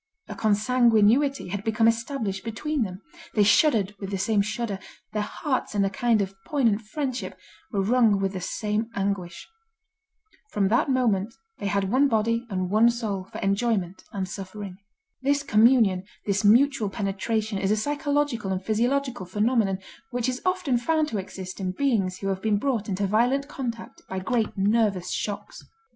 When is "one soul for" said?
12.71-13.37